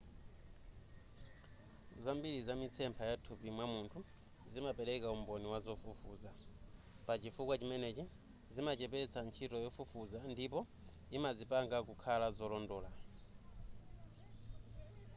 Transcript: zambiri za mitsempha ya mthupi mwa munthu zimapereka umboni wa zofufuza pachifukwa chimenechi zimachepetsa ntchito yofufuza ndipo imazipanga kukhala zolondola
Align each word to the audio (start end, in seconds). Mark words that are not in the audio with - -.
zambiri 2.03 2.39
za 2.47 2.53
mitsempha 2.59 3.03
ya 3.09 3.17
mthupi 3.17 3.49
mwa 3.55 3.67
munthu 3.73 3.99
zimapereka 4.51 5.07
umboni 5.15 5.45
wa 5.53 5.59
zofufuza 5.65 6.31
pachifukwa 7.07 7.55
chimenechi 7.59 8.03
zimachepetsa 8.53 9.19
ntchito 9.27 9.57
yofufuza 9.65 10.17
ndipo 10.33 10.59
imazipanga 11.17 11.77
kukhala 11.87 12.27
zolondola 12.37 12.89